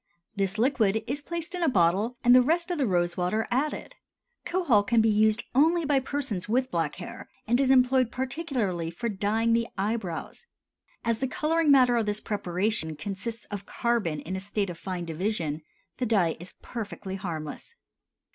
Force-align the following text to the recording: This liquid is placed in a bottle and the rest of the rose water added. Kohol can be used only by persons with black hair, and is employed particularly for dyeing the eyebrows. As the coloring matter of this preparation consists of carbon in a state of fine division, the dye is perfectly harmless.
This 0.35 0.57
liquid 0.57 1.03
is 1.05 1.21
placed 1.21 1.53
in 1.53 1.61
a 1.61 1.69
bottle 1.69 2.17
and 2.23 2.33
the 2.33 2.41
rest 2.41 2.71
of 2.71 2.79
the 2.79 2.87
rose 2.87 3.17
water 3.17 3.47
added. 3.51 3.93
Kohol 4.47 4.81
can 4.81 4.99
be 4.99 5.11
used 5.11 5.43
only 5.53 5.85
by 5.85 5.99
persons 5.99 6.49
with 6.49 6.71
black 6.71 6.95
hair, 6.95 7.29
and 7.45 7.61
is 7.61 7.69
employed 7.69 8.09
particularly 8.11 8.89
for 8.89 9.09
dyeing 9.09 9.53
the 9.53 9.67
eyebrows. 9.77 10.47
As 11.05 11.19
the 11.19 11.27
coloring 11.27 11.69
matter 11.69 11.97
of 11.97 12.07
this 12.07 12.19
preparation 12.19 12.95
consists 12.95 13.45
of 13.51 13.67
carbon 13.67 14.21
in 14.21 14.35
a 14.35 14.39
state 14.39 14.71
of 14.71 14.79
fine 14.79 15.05
division, 15.05 15.61
the 15.97 16.07
dye 16.07 16.35
is 16.39 16.55
perfectly 16.63 17.13
harmless. 17.13 17.75